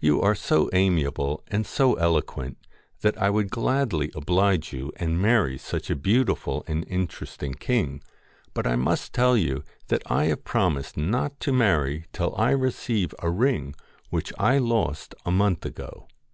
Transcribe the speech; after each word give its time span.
'You 0.00 0.18
are 0.22 0.34
so 0.34 0.70
amiable 0.72 1.44
and 1.48 1.66
so 1.66 1.92
eloquent, 1.96 2.56
that 3.02 3.20
I 3.20 3.28
would 3.28 3.50
gladly 3.50 4.10
oblige 4.14 4.72
you 4.72 4.90
and 4.96 5.20
marry 5.20 5.58
such 5.58 5.90
a 5.90 5.94
beautiful 5.94 6.64
and 6.66 6.86
interesting 6.88 7.52
king, 7.52 8.02
but 8.54 8.66
I 8.66 8.76
must 8.76 9.12
tell 9.12 9.36
you 9.36 9.62
that 9.88 10.02
I 10.10 10.24
have 10.32 10.42
promised 10.42 10.96
not 10.96 11.38
to 11.40 11.52
marry 11.52 12.06
till 12.14 12.34
I 12.38 12.52
receive 12.52 13.14
a 13.18 13.28
ring 13.28 13.74
which 14.08 14.32
I 14.38 14.56
lost 14.56 15.14
a 15.26 15.30
month 15.30 15.66
ago. 15.66 16.08